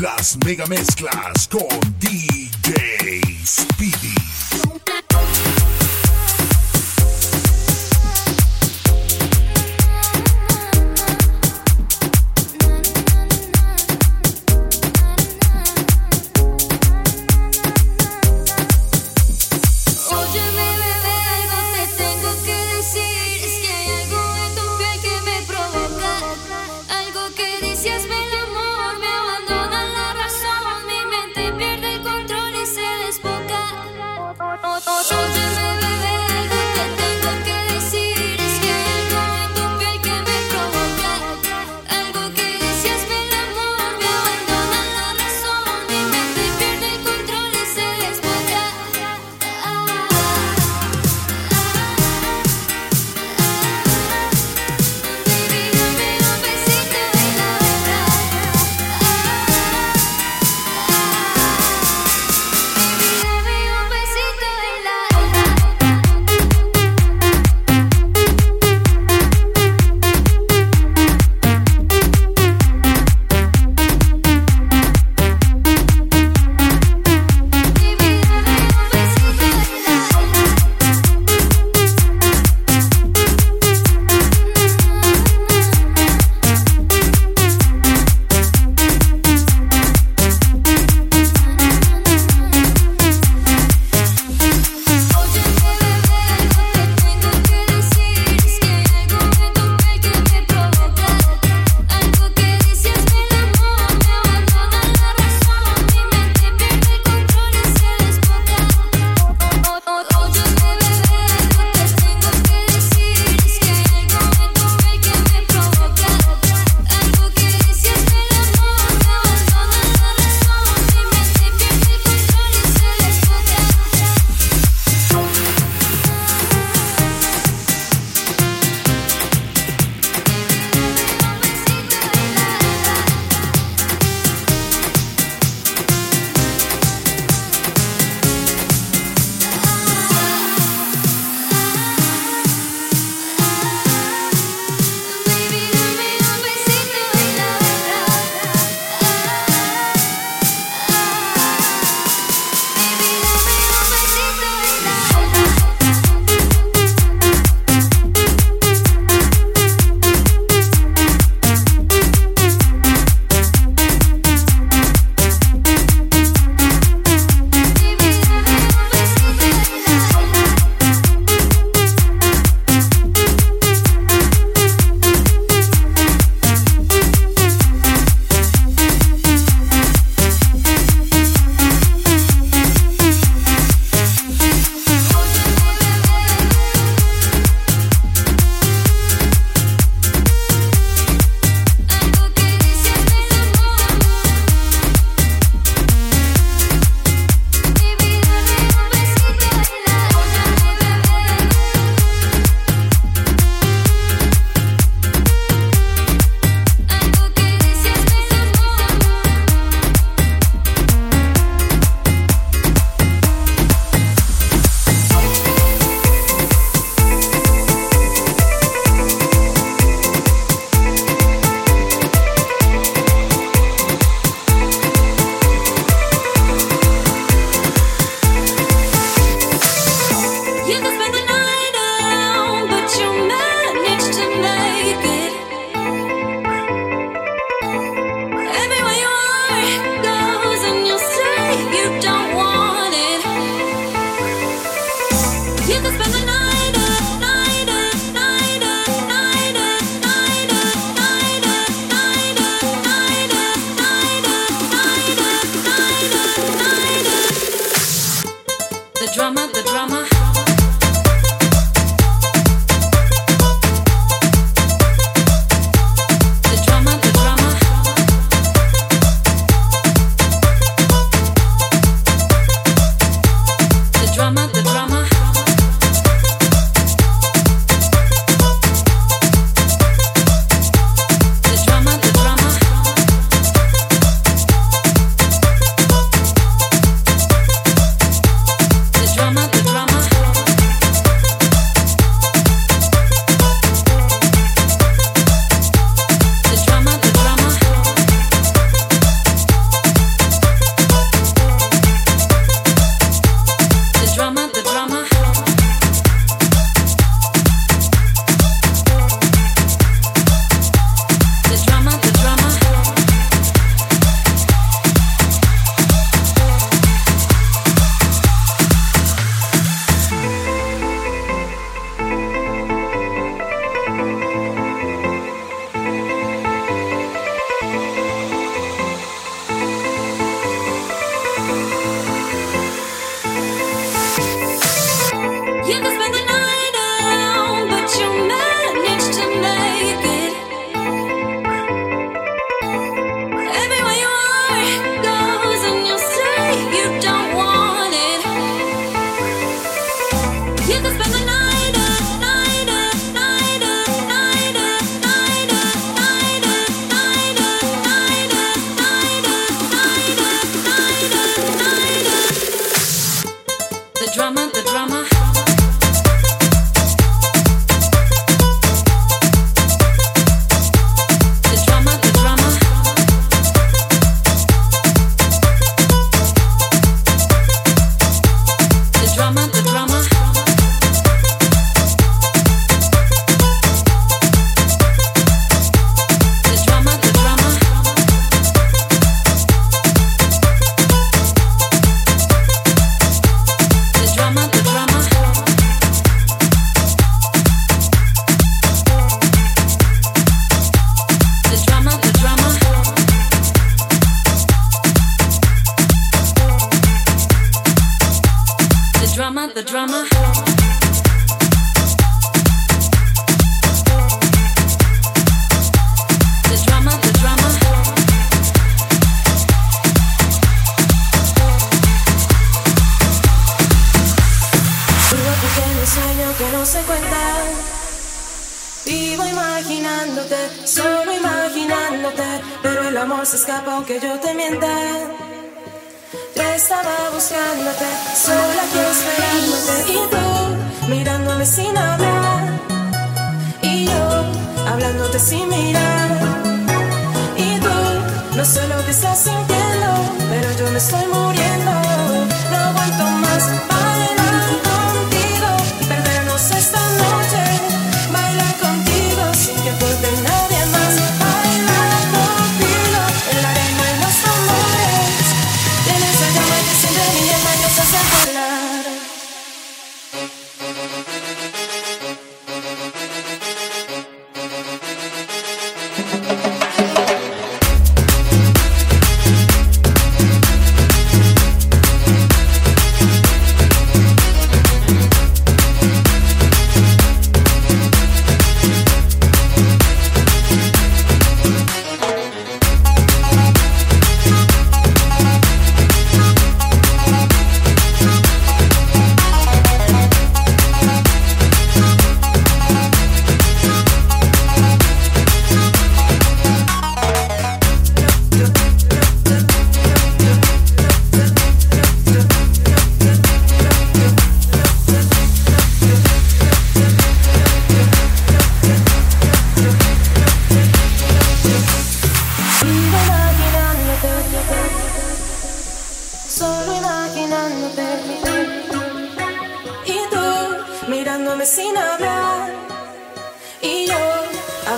Las 0.00 0.36
megamezclas 0.44 1.48
con 1.48 1.66
DJ 1.98 3.22
Speedy. 3.44 4.35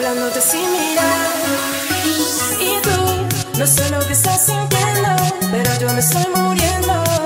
hablándote 0.08 0.40
sin 0.40 0.70
mirar. 0.72 1.28
Y 2.60 2.80
tú, 2.82 3.58
no 3.58 3.66
sé 3.66 3.90
lo 3.90 3.98
que 4.06 4.12
estás 4.12 4.46
sintiendo, 4.46 5.08
pero 5.50 5.70
yo 5.80 5.92
me 5.92 6.00
estoy 6.00 6.26
muriendo. 6.34 7.17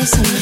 listen. 0.00 0.39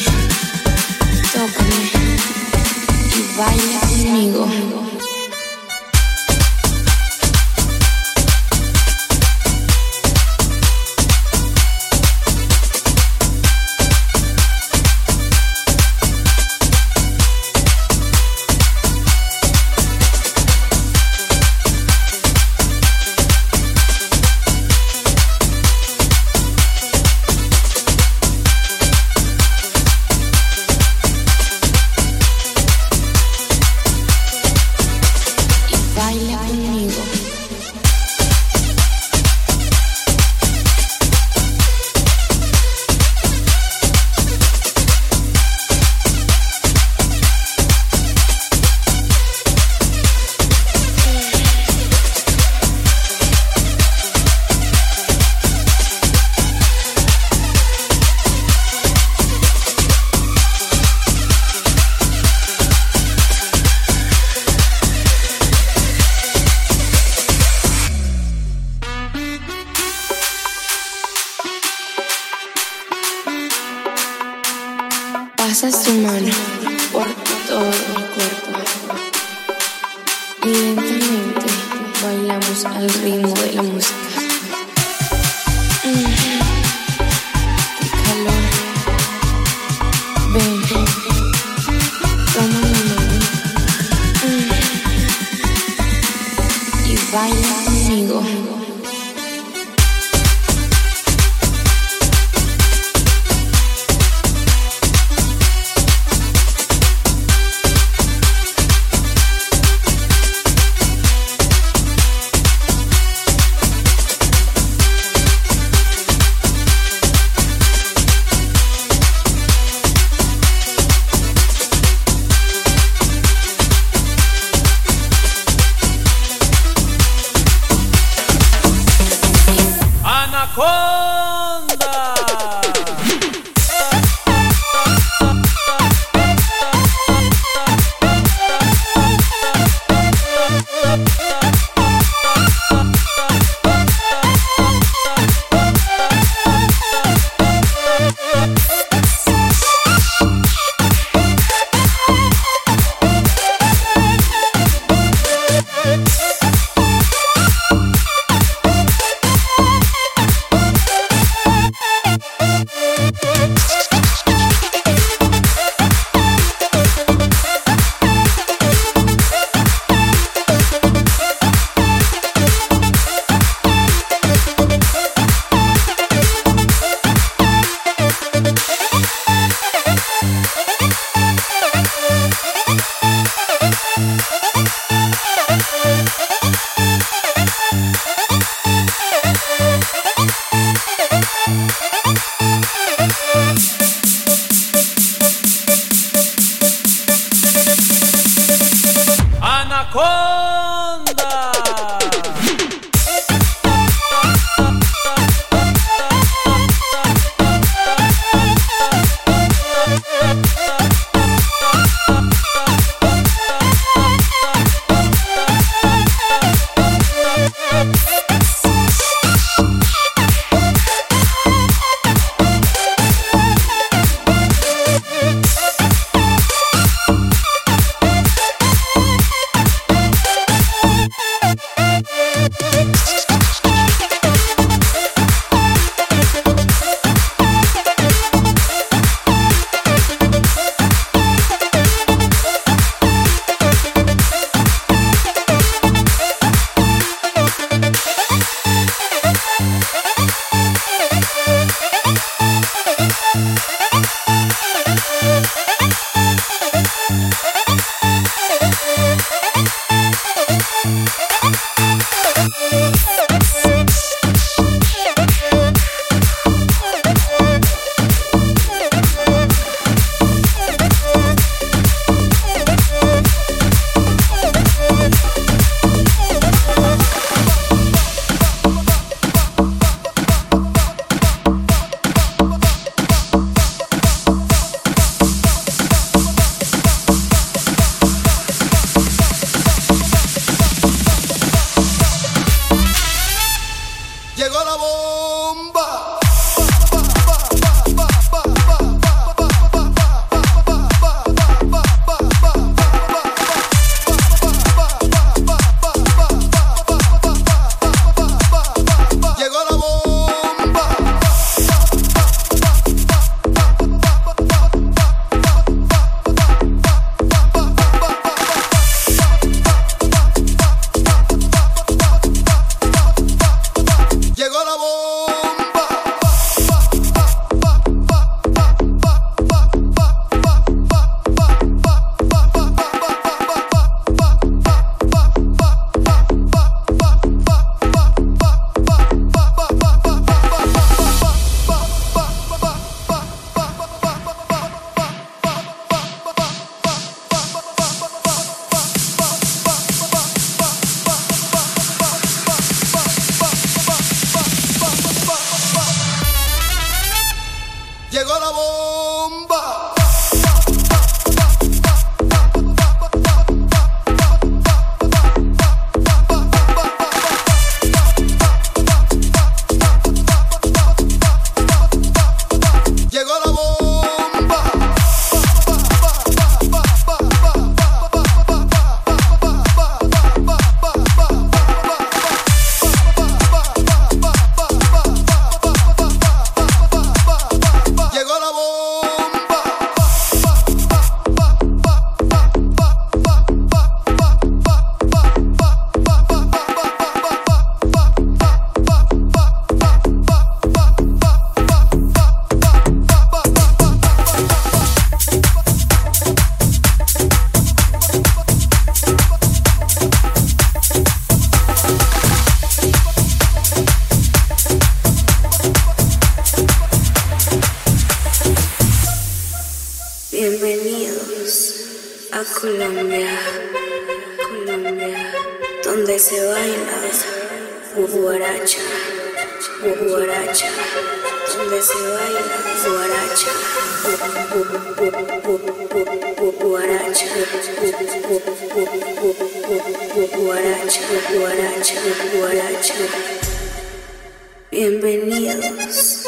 Bienvenidos 444.71 446.25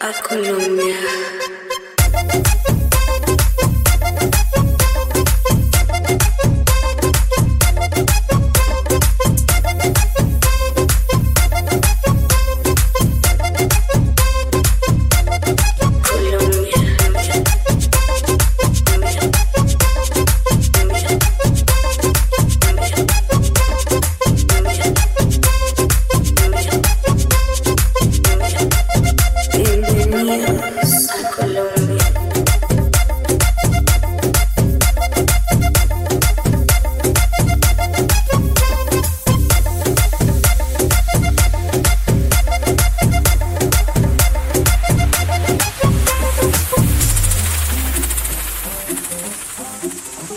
a 0.00 0.12
Colombia. 0.22 0.96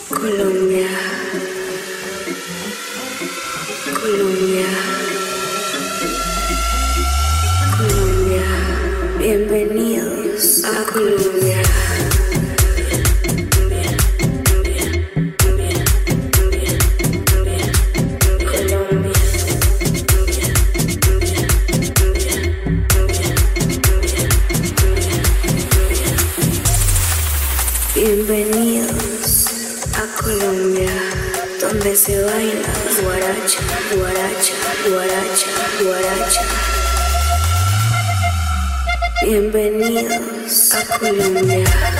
Colombia. 0.09 0.87
Colombia. 4.01 4.67
Colombia. 7.77 8.45
Bienvenidos 9.19 10.63
a 10.63 10.83
Colombia. 10.91 12.14
सकूँ 40.83 41.94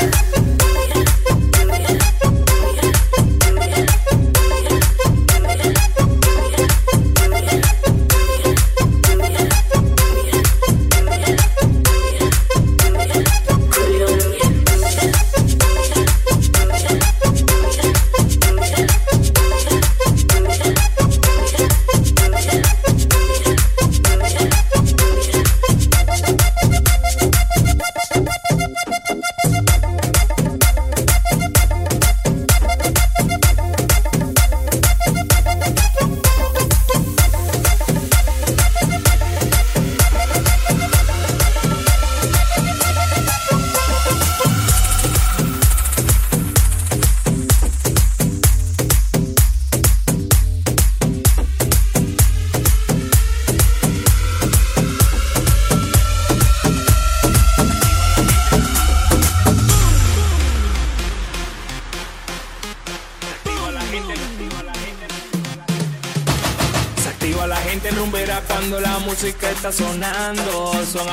sonando, 69.76 70.72
son 70.86 71.10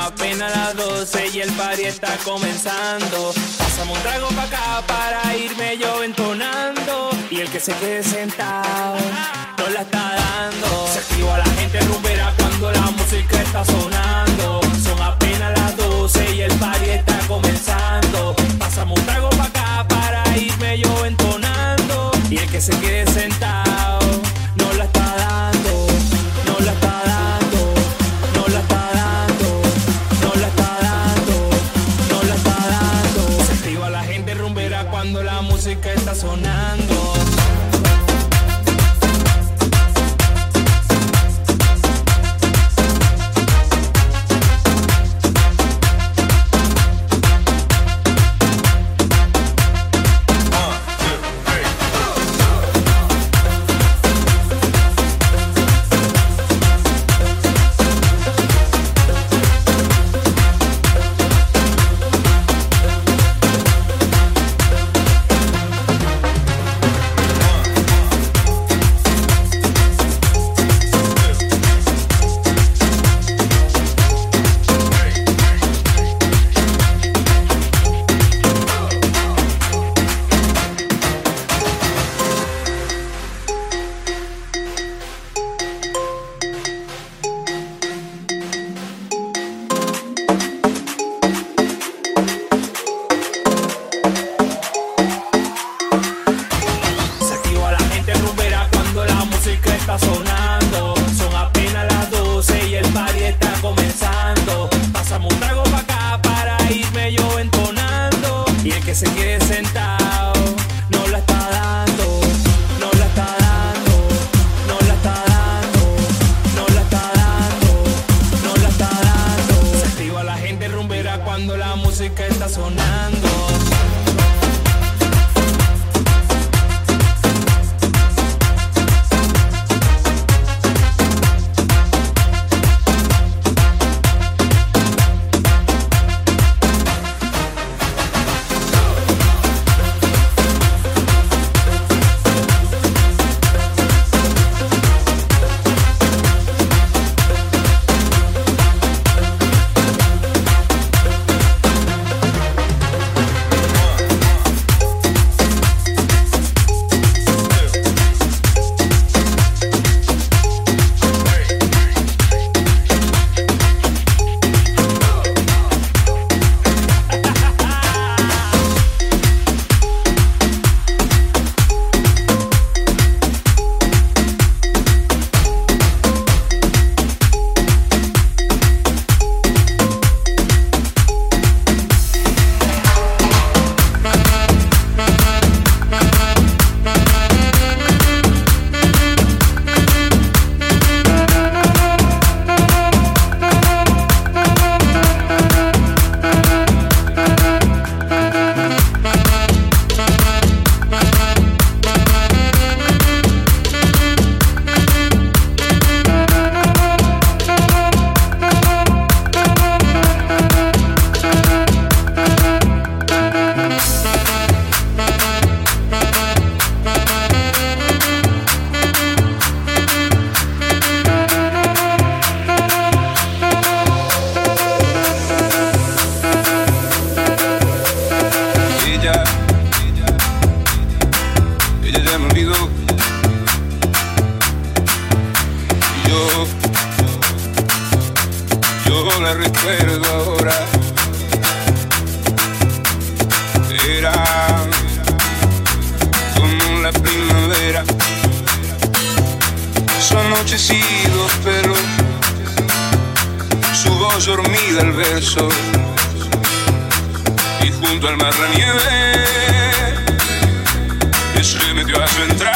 se 262.13 262.52